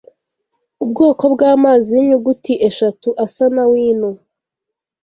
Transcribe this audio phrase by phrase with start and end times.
[0.83, 4.09] ubwoko bwamazi yinyuguti eshatu asa na wino